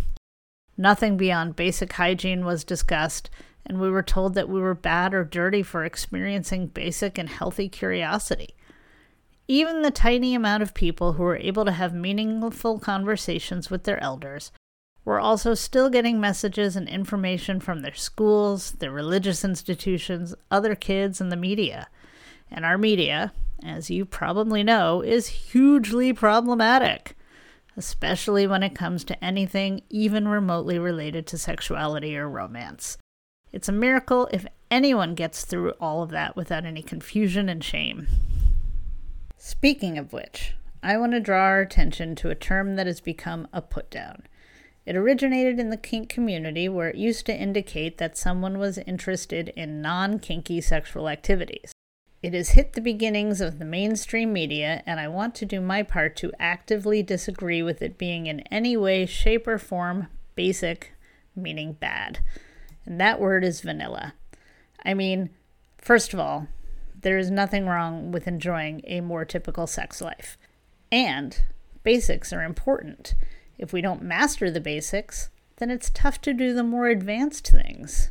Nothing 0.76 1.16
beyond 1.16 1.56
basic 1.56 1.92
hygiene 1.92 2.44
was 2.44 2.64
discussed, 2.64 3.28
and 3.64 3.80
we 3.80 3.90
were 3.90 4.02
told 4.02 4.34
that 4.34 4.48
we 4.48 4.60
were 4.60 4.74
bad 4.74 5.14
or 5.14 5.24
dirty 5.24 5.62
for 5.62 5.84
experiencing 5.84 6.66
basic 6.66 7.18
and 7.18 7.28
healthy 7.28 7.68
curiosity. 7.68 8.54
Even 9.48 9.82
the 9.82 9.90
tiny 9.90 10.34
amount 10.34 10.62
of 10.62 10.74
people 10.74 11.14
who 11.14 11.22
were 11.22 11.36
able 11.36 11.64
to 11.64 11.72
have 11.72 11.94
meaningful 11.94 12.78
conversations 12.78 13.70
with 13.70 13.84
their 13.84 14.02
elders 14.02 14.52
were 15.04 15.20
also 15.20 15.54
still 15.54 15.90
getting 15.90 16.20
messages 16.20 16.76
and 16.76 16.88
information 16.88 17.58
from 17.58 17.80
their 17.80 17.94
schools, 17.94 18.72
their 18.72 18.92
religious 18.92 19.44
institutions, 19.44 20.34
other 20.50 20.74
kids, 20.74 21.20
and 21.20 21.32
the 21.32 21.36
media. 21.36 21.88
And 22.50 22.64
our 22.64 22.78
media, 22.78 23.32
as 23.64 23.90
you 23.90 24.04
probably 24.04 24.62
know, 24.62 25.00
is 25.02 25.26
hugely 25.26 26.12
problematic, 26.12 27.16
especially 27.76 28.46
when 28.46 28.62
it 28.62 28.76
comes 28.76 29.02
to 29.04 29.24
anything 29.24 29.82
even 29.90 30.28
remotely 30.28 30.78
related 30.78 31.26
to 31.28 31.38
sexuality 31.38 32.16
or 32.16 32.28
romance. 32.28 32.96
It's 33.52 33.68
a 33.68 33.72
miracle 33.72 34.28
if 34.32 34.46
anyone 34.70 35.14
gets 35.14 35.44
through 35.44 35.72
all 35.80 36.02
of 36.02 36.10
that 36.10 36.36
without 36.36 36.64
any 36.64 36.82
confusion 36.82 37.48
and 37.48 37.62
shame. 37.62 38.06
Speaking 39.36 39.98
of 39.98 40.12
which, 40.12 40.54
I 40.82 40.96
want 40.96 41.12
to 41.12 41.20
draw 41.20 41.42
our 41.42 41.60
attention 41.60 42.14
to 42.16 42.30
a 42.30 42.34
term 42.34 42.76
that 42.76 42.86
has 42.86 43.00
become 43.00 43.46
a 43.52 43.60
putdown. 43.60 44.22
It 44.84 44.96
originated 44.96 45.60
in 45.60 45.70
the 45.70 45.76
kink 45.76 46.08
community 46.08 46.68
where 46.68 46.88
it 46.88 46.96
used 46.96 47.26
to 47.26 47.36
indicate 47.36 47.98
that 47.98 48.16
someone 48.16 48.58
was 48.58 48.78
interested 48.78 49.50
in 49.50 49.82
non 49.82 50.18
kinky 50.18 50.60
sexual 50.60 51.08
activities. 51.08 51.72
It 52.22 52.34
has 52.34 52.50
hit 52.50 52.72
the 52.72 52.80
beginnings 52.80 53.40
of 53.40 53.58
the 53.58 53.64
mainstream 53.64 54.32
media, 54.32 54.82
and 54.86 54.98
I 54.98 55.08
want 55.08 55.34
to 55.36 55.44
do 55.44 55.60
my 55.60 55.82
part 55.82 56.16
to 56.16 56.32
actively 56.38 57.02
disagree 57.02 57.62
with 57.62 57.82
it 57.82 57.98
being 57.98 58.26
in 58.26 58.40
any 58.40 58.76
way, 58.76 59.06
shape, 59.06 59.46
or 59.46 59.58
form 59.58 60.08
basic, 60.34 60.92
meaning 61.36 61.74
bad. 61.74 62.20
And 62.84 63.00
that 63.00 63.20
word 63.20 63.44
is 63.44 63.60
vanilla. 63.60 64.14
I 64.84 64.94
mean, 64.94 65.30
first 65.78 66.12
of 66.12 66.20
all, 66.20 66.48
there 67.00 67.18
is 67.18 67.30
nothing 67.30 67.66
wrong 67.66 68.12
with 68.12 68.26
enjoying 68.26 68.82
a 68.86 69.00
more 69.00 69.24
typical 69.24 69.66
sex 69.66 70.00
life. 70.00 70.36
And 70.90 71.42
basics 71.82 72.32
are 72.32 72.44
important. 72.44 73.14
If 73.58 73.72
we 73.72 73.80
don't 73.80 74.02
master 74.02 74.50
the 74.50 74.60
basics, 74.60 75.30
then 75.56 75.70
it's 75.70 75.90
tough 75.90 76.20
to 76.22 76.32
do 76.32 76.54
the 76.54 76.64
more 76.64 76.88
advanced 76.88 77.48
things. 77.48 78.10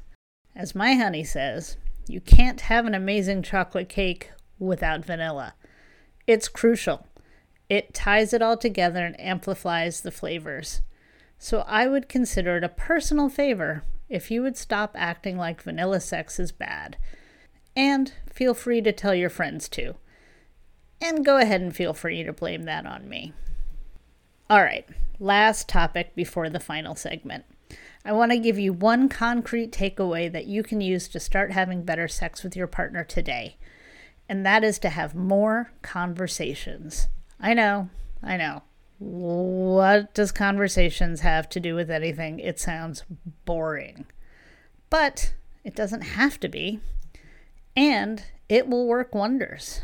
As 0.56 0.75
my 0.75 0.94
honey 0.94 1.24
says, 1.24 1.78
you 2.08 2.22
can't 2.22 2.62
have 2.62 2.86
an 2.86 2.94
amazing 2.94 3.44
chocolate 3.44 3.90
cake 3.90 4.32
without 4.60 5.06
vanilla. 5.06 5.54
It's 6.28 6.48
crucial. 6.48 7.08
It 7.70 7.94
ties 7.94 8.34
it 8.34 8.42
all 8.42 8.58
together 8.58 9.06
and 9.06 9.20
amplifies 9.20 10.01
the 10.01 10.12
flavors. 10.12 10.82
So 11.38 11.60
I 11.62 11.88
would 11.88 12.10
consider 12.10 12.58
it 12.58 12.63
a 12.63 12.70
personal 12.70 13.30
favor 13.30 13.84
if 14.12 14.30
you 14.30 14.41
would 14.41 14.58
stop 14.58 14.91
acting 14.96 15.38
like 15.38 15.62
vanilla 15.62 16.01
sex 16.01 16.39
is 16.39 16.51
bad. 16.51 16.98
And 17.75 18.12
feel 18.32 18.53
free 18.53 18.82
to 18.82 18.91
tell 18.91 19.15
your 19.15 19.30
friends 19.30 19.70
too. 19.70 19.96
And 21.01 21.25
go 21.25 21.38
ahead 21.38 21.62
and 21.62 21.75
feel 21.75 21.94
free 21.94 22.22
to 22.24 22.34
blame 22.34 22.63
that 22.63 22.86
on 22.86 23.08
me. 23.08 23.34
All 24.50 24.62
right, 24.62 24.86
last 25.18 25.70
topic 25.70 26.13
before 26.13 26.50
the 26.50 26.60
final 26.60 26.94
segment. 26.94 27.46
I 28.03 28.12
want 28.12 28.32
to 28.32 28.38
give 28.38 28.60
you 28.60 28.74
one 28.74 29.08
concrete 29.08 29.72
takeaway 29.72 30.30
that 30.32 30.46
you 30.46 30.62
can 30.62 30.82
use 30.82 31.08
to 31.08 31.20
start 31.20 31.53
having 31.53 31.84
better 31.84 32.08
sex 32.08 32.44
with 32.44 32.56
your 32.56 32.68
partner 32.68 33.06
today, 33.06 33.56
and 34.27 34.46
that 34.46 34.63
is 34.63 34.77
to 34.80 34.89
have 34.89 35.15
more 35.15 35.72
conversations. 35.82 37.08
I 37.39 37.53
know, 37.53 37.89
I 38.22 38.36
know. 38.36 38.63
What 39.03 40.13
does 40.13 40.31
conversations 40.31 41.22
have 41.22 41.50
to 41.50 41.60
do 41.60 41.74
with 41.74 41.89
anything? 41.89 42.38
It 42.39 42.60
sounds 42.60 43.03
boring. 43.46 44.05
But 44.91 45.34
it 45.63 45.75
doesn't 45.75 46.01
have 46.01 46.39
to 46.41 46.48
be. 46.48 46.81
And 47.75 48.24
it 48.48 48.67
will 48.67 48.86
work 48.86 49.15
wonders. 49.15 49.81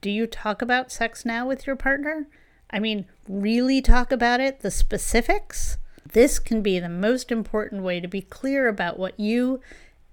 Do 0.00 0.10
you 0.10 0.26
talk 0.26 0.62
about 0.62 0.90
sex 0.90 1.26
now 1.26 1.46
with 1.46 1.66
your 1.66 1.76
partner? 1.76 2.26
I 2.70 2.78
mean, 2.78 3.04
really 3.28 3.82
talk 3.82 4.10
about 4.10 4.40
it, 4.40 4.60
the 4.60 4.70
specifics? 4.70 5.76
This 6.10 6.38
can 6.38 6.62
be 6.62 6.78
the 6.78 6.88
most 6.88 7.30
important 7.30 7.82
way 7.82 8.00
to 8.00 8.08
be 8.08 8.22
clear 8.22 8.66
about 8.66 8.98
what 8.98 9.20
you 9.20 9.60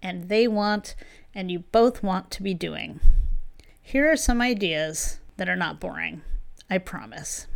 and 0.02 0.28
they 0.28 0.46
want 0.46 0.94
and 1.34 1.50
you 1.50 1.60
both 1.60 2.04
want 2.04 2.32
to 2.32 2.44
be 2.44 2.54
doing. 2.54 3.00
Here 3.82 4.12
are 4.12 4.18
some 4.18 4.42
ideas 4.42 5.22
that 5.38 5.48
are 5.48 5.56
not 5.56 5.80
boring, 5.80 6.22
I 6.70 6.80
promise. 6.80 7.48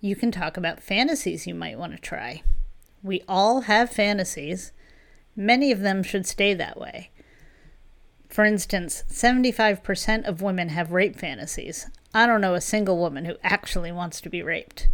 You 0.00 0.14
can 0.14 0.30
talk 0.30 0.56
about 0.56 0.82
fantasies 0.82 1.46
you 1.46 1.54
might 1.54 1.78
want 1.78 1.92
to 1.92 1.98
try. 1.98 2.42
We 3.02 3.22
all 3.26 3.62
have 3.62 3.90
fantasies. 3.90 4.72
Many 5.34 5.72
of 5.72 5.80
them 5.80 6.02
should 6.02 6.26
stay 6.26 6.54
that 6.54 6.78
way. 6.78 7.10
For 8.28 8.44
instance, 8.44 9.04
75% 9.10 10.26
of 10.26 10.42
women 10.42 10.70
have 10.70 10.92
rape 10.92 11.16
fantasies. 11.16 11.86
I 12.12 12.26
don't 12.26 12.40
know 12.40 12.54
a 12.54 12.60
single 12.60 12.98
woman 12.98 13.24
who 13.24 13.36
actually 13.42 13.92
wants 13.92 14.20
to 14.20 14.28
be 14.28 14.42
raped. 14.42 14.88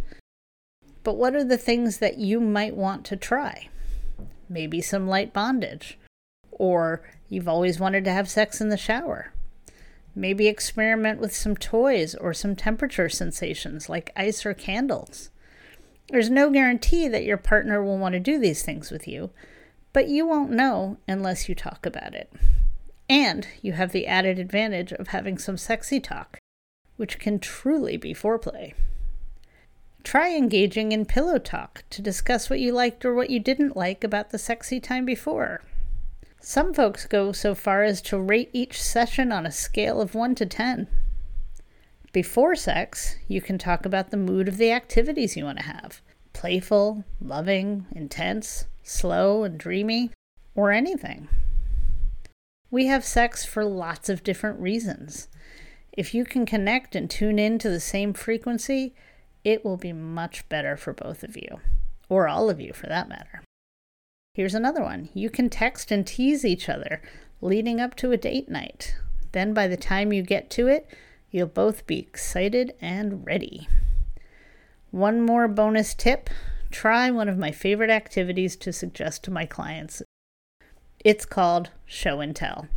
But 1.03 1.17
what 1.17 1.35
are 1.35 1.43
the 1.43 1.57
things 1.57 1.97
that 1.97 2.17
you 2.17 2.39
might 2.39 2.75
want 2.75 3.05
to 3.05 3.17
try? 3.17 3.69
Maybe 4.47 4.81
some 4.81 5.07
light 5.07 5.33
bondage. 5.33 5.97
Or 6.51 7.01
you've 7.29 7.47
always 7.47 7.79
wanted 7.79 8.05
to 8.05 8.11
have 8.11 8.29
sex 8.29 8.61
in 8.61 8.69
the 8.69 8.77
shower. 8.77 9.33
Maybe 10.15 10.47
experiment 10.47 11.19
with 11.19 11.35
some 11.35 11.57
toys 11.57 12.13
or 12.15 12.33
some 12.33 12.55
temperature 12.55 13.09
sensations 13.09 13.89
like 13.89 14.11
ice 14.15 14.45
or 14.45 14.53
candles. 14.53 15.31
There's 16.09 16.29
no 16.29 16.49
guarantee 16.49 17.07
that 17.07 17.23
your 17.23 17.37
partner 17.37 17.83
will 17.83 17.97
want 17.97 18.13
to 18.13 18.19
do 18.19 18.37
these 18.37 18.61
things 18.61 18.91
with 18.91 19.07
you, 19.07 19.31
but 19.93 20.07
you 20.07 20.27
won't 20.27 20.51
know 20.51 20.97
unless 21.07 21.49
you 21.49 21.55
talk 21.55 21.85
about 21.85 22.13
it. 22.13 22.31
And 23.09 23.47
you 23.61 23.73
have 23.73 23.91
the 23.91 24.07
added 24.07 24.37
advantage 24.37 24.91
of 24.93 25.07
having 25.07 25.37
some 25.37 25.57
sexy 25.57 25.99
talk, 25.99 26.39
which 26.97 27.19
can 27.19 27.39
truly 27.39 27.97
be 27.97 28.13
foreplay. 28.13 28.73
Try 30.03 30.35
engaging 30.35 30.91
in 30.91 31.05
pillow 31.05 31.37
talk 31.37 31.83
to 31.89 32.01
discuss 32.01 32.49
what 32.49 32.59
you 32.59 32.73
liked 32.73 33.05
or 33.05 33.13
what 33.13 33.29
you 33.29 33.39
didn't 33.39 33.77
like 33.77 34.03
about 34.03 34.31
the 34.31 34.37
sexy 34.37 34.79
time 34.79 35.05
before. 35.05 35.61
Some 36.45 36.73
folks 36.73 37.05
go 37.05 37.31
so 37.31 37.55
far 37.55 37.83
as 37.83 38.01
to 38.01 38.19
rate 38.19 38.49
each 38.51 38.81
session 38.81 39.31
on 39.31 39.45
a 39.45 39.51
scale 39.51 40.01
of 40.01 40.13
1 40.13 40.35
to 40.35 40.45
10. 40.45 40.89
Before 42.11 42.53
sex, 42.53 43.15
you 43.29 43.39
can 43.39 43.57
talk 43.57 43.85
about 43.85 44.11
the 44.11 44.17
mood 44.17 44.49
of 44.49 44.57
the 44.57 44.69
activities 44.73 45.37
you 45.37 45.45
want 45.45 45.59
to 45.59 45.63
have 45.63 46.01
playful, 46.33 47.05
loving, 47.21 47.85
intense, 47.95 48.65
slow, 48.83 49.45
and 49.45 49.57
dreamy, 49.57 50.11
or 50.53 50.73
anything. 50.73 51.29
We 52.69 52.87
have 52.87 53.05
sex 53.05 53.45
for 53.45 53.63
lots 53.63 54.09
of 54.09 54.21
different 54.21 54.59
reasons. 54.59 55.29
If 55.93 56.13
you 56.13 56.25
can 56.25 56.45
connect 56.45 56.93
and 56.93 57.09
tune 57.09 57.39
in 57.39 57.57
to 57.59 57.69
the 57.69 57.79
same 57.79 58.11
frequency, 58.11 58.93
it 59.45 59.63
will 59.63 59.77
be 59.77 59.93
much 59.93 60.49
better 60.49 60.75
for 60.75 60.91
both 60.91 61.23
of 61.23 61.37
you, 61.37 61.61
or 62.09 62.27
all 62.27 62.49
of 62.49 62.59
you 62.59 62.73
for 62.73 62.87
that 62.87 63.07
matter. 63.07 63.43
Here's 64.35 64.55
another 64.55 64.81
one 64.81 65.09
you 65.13 65.29
can 65.29 65.47
text 65.47 65.91
and 65.91 66.07
tease 66.07 66.43
each 66.43 66.67
other 66.67 67.03
leading 67.39 67.79
up 67.79 67.93
to 67.97 68.11
a 68.11 68.17
date 68.17 68.49
night. 68.49 68.95
Then 69.31 69.53
by 69.53 69.67
the 69.67 69.77
time 69.77 70.11
you 70.11 70.23
get 70.23 70.49
to 70.51 70.67
it, 70.67 70.89
you'll 71.29 71.45
both 71.45 71.85
be 71.85 71.99
excited 71.99 72.73
and 72.81 73.23
ready. 73.25 73.67
One 74.89 75.21
more 75.21 75.47
bonus 75.47 75.93
tip 75.93 76.31
try 76.71 77.11
one 77.11 77.29
of 77.29 77.37
my 77.37 77.51
favorite 77.51 77.91
activities 77.91 78.55
to 78.55 78.73
suggest 78.73 79.23
to 79.23 79.31
my 79.31 79.45
clients. 79.45 80.01
It's 81.05 81.25
called 81.25 81.69
show 81.85 82.19
and 82.19 82.35
tell. 82.35 82.67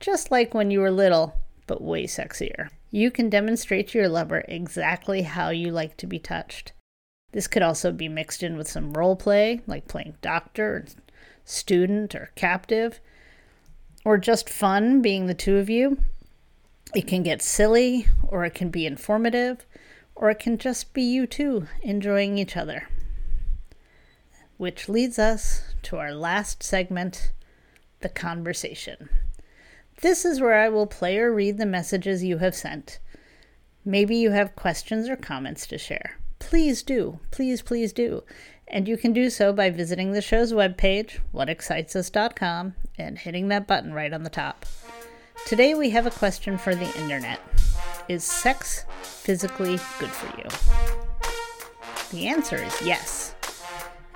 Just 0.00 0.32
like 0.32 0.52
when 0.52 0.72
you 0.72 0.80
were 0.80 0.90
little, 0.90 1.36
but 1.68 1.80
way 1.80 2.06
sexier. 2.06 2.70
You 2.90 3.12
can 3.12 3.30
demonstrate 3.30 3.88
to 3.88 3.98
your 3.98 4.08
lover 4.08 4.42
exactly 4.48 5.22
how 5.22 5.50
you 5.50 5.70
like 5.70 5.96
to 5.98 6.08
be 6.08 6.18
touched. 6.18 6.72
This 7.32 7.46
could 7.46 7.62
also 7.62 7.92
be 7.92 8.08
mixed 8.08 8.42
in 8.42 8.56
with 8.56 8.68
some 8.68 8.92
role 8.92 9.16
play, 9.16 9.60
like 9.66 9.86
playing 9.86 10.16
doctor, 10.22 10.86
student, 11.44 12.14
or 12.14 12.30
captive, 12.34 13.00
or 14.04 14.16
just 14.16 14.48
fun 14.48 15.02
being 15.02 15.26
the 15.26 15.34
two 15.34 15.56
of 15.56 15.68
you. 15.68 15.98
It 16.94 17.06
can 17.06 17.22
get 17.22 17.42
silly, 17.42 18.06
or 18.26 18.44
it 18.44 18.54
can 18.54 18.70
be 18.70 18.86
informative, 18.86 19.66
or 20.14 20.30
it 20.30 20.38
can 20.38 20.56
just 20.56 20.94
be 20.94 21.02
you 21.02 21.26
two 21.26 21.68
enjoying 21.82 22.38
each 22.38 22.56
other. 22.56 22.88
Which 24.56 24.88
leads 24.88 25.18
us 25.18 25.74
to 25.82 25.98
our 25.98 26.12
last 26.12 26.62
segment 26.62 27.32
the 28.00 28.08
conversation. 28.08 29.10
This 30.00 30.24
is 30.24 30.40
where 30.40 30.58
I 30.58 30.68
will 30.68 30.86
play 30.86 31.18
or 31.18 31.32
read 31.32 31.58
the 31.58 31.66
messages 31.66 32.24
you 32.24 32.38
have 32.38 32.54
sent. 32.54 33.00
Maybe 33.84 34.16
you 34.16 34.30
have 34.30 34.56
questions 34.56 35.08
or 35.08 35.16
comments 35.16 35.66
to 35.66 35.78
share. 35.78 36.18
Please 36.38 36.82
do. 36.82 37.18
Please, 37.30 37.62
please 37.62 37.92
do. 37.92 38.22
And 38.66 38.86
you 38.86 38.96
can 38.96 39.12
do 39.12 39.30
so 39.30 39.52
by 39.52 39.70
visiting 39.70 40.12
the 40.12 40.22
show's 40.22 40.52
webpage, 40.52 41.20
whatexcitesus.com, 41.34 42.74
and 42.98 43.18
hitting 43.18 43.48
that 43.48 43.66
button 43.66 43.92
right 43.92 44.12
on 44.12 44.22
the 44.22 44.30
top. 44.30 44.66
Today 45.46 45.74
we 45.74 45.90
have 45.90 46.06
a 46.06 46.10
question 46.10 46.58
for 46.58 46.74
the 46.74 47.00
internet 47.00 47.40
Is 48.08 48.24
sex 48.24 48.84
physically 49.02 49.78
good 49.98 50.10
for 50.10 50.38
you? 50.38 50.48
The 52.10 52.28
answer 52.28 52.56
is 52.56 52.82
yes. 52.82 53.34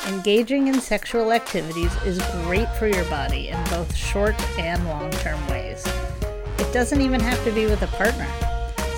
Engaging 0.09 0.67
in 0.67 0.81
sexual 0.81 1.33
activities 1.33 1.95
is 2.03 2.21
great 2.45 2.69
for 2.77 2.89
your 2.89 3.05
body 3.05 3.49
in 3.49 3.65
both 3.65 3.95
short 3.95 4.39
and 4.59 4.85
long 4.89 5.11
term 5.13 5.47
ways. 5.49 5.87
It 6.59 6.73
doesn't 6.73 7.01
even 7.01 7.21
have 7.21 7.43
to 7.45 7.53
be 7.53 7.67
with 7.67 7.83
a 7.83 7.87
partner. 7.89 8.27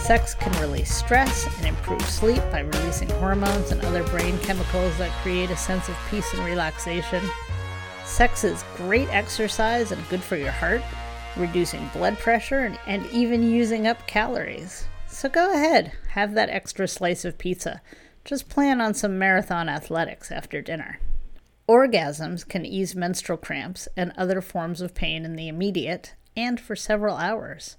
Sex 0.04 0.34
can 0.34 0.52
release 0.60 0.94
stress 0.94 1.46
and 1.56 1.66
improve 1.66 2.02
sleep 2.02 2.42
by 2.52 2.60
releasing 2.60 3.08
hormones 3.08 3.70
and 3.70 3.82
other 3.86 4.04
brain 4.04 4.38
chemicals 4.40 4.94
that 4.98 5.10
create 5.22 5.48
a 5.48 5.56
sense 5.56 5.88
of 5.88 5.96
peace 6.10 6.30
and 6.34 6.44
relaxation. 6.44 7.22
Sex 8.04 8.44
is 8.44 8.66
great 8.76 9.08
exercise 9.08 9.92
and 9.92 10.08
good 10.10 10.22
for 10.22 10.36
your 10.36 10.50
heart, 10.50 10.82
reducing 11.38 11.88
blood 11.94 12.18
pressure 12.18 12.66
and, 12.66 12.78
and 12.86 13.06
even 13.12 13.48
using 13.50 13.86
up 13.86 14.06
calories. 14.06 14.84
So 15.08 15.30
go 15.30 15.50
ahead, 15.50 15.92
have 16.08 16.34
that 16.34 16.50
extra 16.50 16.86
slice 16.86 17.24
of 17.24 17.38
pizza 17.38 17.80
just 18.26 18.50
plan 18.50 18.82
on 18.82 18.92
some 18.92 19.18
marathon 19.18 19.70
athletics 19.70 20.30
after 20.30 20.60
dinner. 20.60 21.00
Orgasms 21.66 22.46
can 22.46 22.66
ease 22.66 22.94
menstrual 22.94 23.38
cramps 23.38 23.88
and 23.96 24.12
other 24.18 24.42
forms 24.42 24.82
of 24.82 24.94
pain 24.94 25.24
in 25.24 25.36
the 25.36 25.48
immediate 25.48 26.14
and 26.36 26.60
for 26.60 26.76
several 26.76 27.16
hours. 27.16 27.78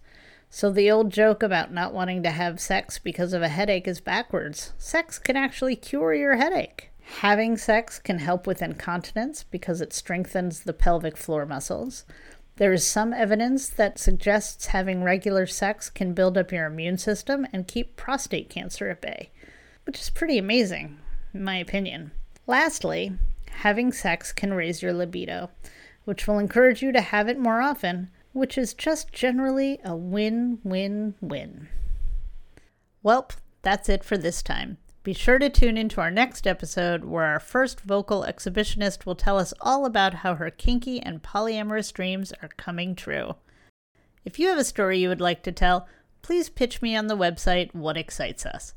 So 0.55 0.69
the 0.69 0.89
old 0.89 1.11
joke 1.11 1.43
about 1.43 1.73
not 1.73 1.93
wanting 1.93 2.23
to 2.23 2.31
have 2.31 2.61
sex 2.61 2.97
because 2.97 3.33
of 3.33 3.41
a 3.41 3.49
headache 3.49 3.89
is 3.89 3.99
backwards. 3.99 4.71
Sex 4.77 5.19
can 5.19 5.35
actually 5.35 5.75
cure 5.75 6.13
your 6.13 6.37
headache. 6.37 6.91
Having 7.19 7.57
sex 7.57 7.99
can 7.99 8.19
help 8.19 8.47
with 8.47 8.61
incontinence 8.61 9.43
because 9.43 9.81
it 9.81 9.91
strengthens 9.91 10.61
the 10.61 10.71
pelvic 10.71 11.17
floor 11.17 11.45
muscles. 11.45 12.05
There 12.55 12.71
is 12.71 12.87
some 12.87 13.11
evidence 13.11 13.67
that 13.67 13.99
suggests 13.99 14.67
having 14.67 15.03
regular 15.03 15.45
sex 15.45 15.89
can 15.89 16.13
build 16.13 16.37
up 16.37 16.53
your 16.53 16.67
immune 16.67 16.99
system 16.99 17.45
and 17.51 17.67
keep 17.67 17.97
prostate 17.97 18.49
cancer 18.49 18.89
at 18.89 19.01
bay 19.01 19.31
which 19.85 19.99
is 19.99 20.09
pretty 20.09 20.37
amazing, 20.37 20.97
in 21.33 21.43
my 21.43 21.57
opinion. 21.57 22.11
Lastly, 22.47 23.11
having 23.49 23.91
sex 23.91 24.31
can 24.31 24.53
raise 24.53 24.81
your 24.81 24.93
libido, 24.93 25.49
which 26.05 26.27
will 26.27 26.39
encourage 26.39 26.81
you 26.81 26.93
to 26.93 27.01
have 27.01 27.27
it 27.27 27.37
more 27.37 27.59
often, 27.59 28.09
which 28.35 28.57
is 28.57 28.73
just 28.73 29.13
generally 29.13 29.79
a 29.85 29.95
win 29.95 30.59
win 30.61 31.15
win. 31.21 31.69
Welp, 33.01 33.31
that's 33.61 33.87
it 33.87 34.03
for 34.03 34.17
this 34.17 34.43
time. 34.43 34.77
Be 35.03 35.13
sure 35.13 35.39
to 35.39 35.49
tune 35.49 35.77
into 35.77 36.01
our 36.01 36.11
next 36.11 36.45
episode 36.45 37.05
where 37.05 37.23
our 37.23 37.39
first 37.39 37.79
vocal 37.79 38.25
exhibitionist 38.27 39.05
will 39.05 39.15
tell 39.15 39.37
us 39.37 39.53
all 39.61 39.85
about 39.85 40.15
how 40.15 40.35
her 40.35 40.49
kinky 40.49 40.99
and 40.99 41.23
polyamorous 41.23 41.93
dreams 41.93 42.33
are 42.41 42.49
coming 42.57 42.93
true. 42.93 43.35
If 44.25 44.37
you 44.37 44.49
have 44.49 44.57
a 44.57 44.65
story 44.65 44.99
you 44.99 45.07
would 45.07 45.21
like 45.21 45.41
to 45.43 45.53
tell, 45.53 45.87
please 46.21 46.49
pitch 46.49 46.81
me 46.81 46.93
on 46.93 47.07
the 47.07 47.15
website 47.15 47.73
What 47.73 47.95
Excites 47.95 48.45
Us. 48.45 48.73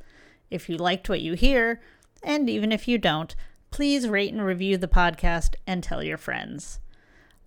If 0.53 0.69
you 0.69 0.77
liked 0.77 1.09
what 1.09 1.21
you 1.21 1.33
hear, 1.33 1.81
and 2.23 2.49
even 2.49 2.71
if 2.71 2.87
you 2.87 2.97
don't, 2.97 3.35
please 3.73 4.09
rate 4.09 4.33
and 4.33 4.45
review 4.45 4.77
the 4.77 4.87
podcast 4.87 5.57
and 5.67 5.83
tell 5.83 6.05
your 6.05 6.17
friends. 6.17 6.79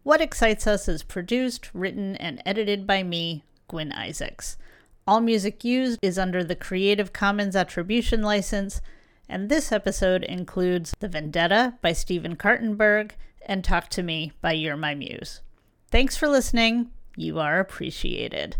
What 0.03 0.19
Excites 0.19 0.65
Us 0.65 0.87
is 0.87 1.03
produced, 1.03 1.69
written, 1.75 2.15
and 2.15 2.41
edited 2.43 2.87
by 2.87 3.03
me, 3.03 3.43
Gwyn 3.67 3.91
Isaacs. 3.91 4.57
All 5.05 5.21
music 5.21 5.63
used 5.63 5.99
is 6.01 6.17
under 6.17 6.43
the 6.43 6.55
Creative 6.55 7.13
Commons 7.13 7.55
Attribution 7.55 8.23
License, 8.23 8.81
and 9.29 9.47
this 9.47 9.71
episode 9.71 10.23
includes 10.23 10.95
The 10.99 11.07
Vendetta 11.07 11.77
by 11.83 11.93
Stephen 11.93 12.35
Kartenberg 12.35 13.11
and 13.45 13.63
Talk 13.63 13.89
to 13.89 14.01
Me 14.01 14.31
by 14.41 14.53
You're 14.53 14.75
My 14.75 14.95
Muse. 14.95 15.41
Thanks 15.91 16.17
for 16.17 16.27
listening. 16.27 16.89
You 17.15 17.37
are 17.37 17.59
appreciated. 17.59 18.57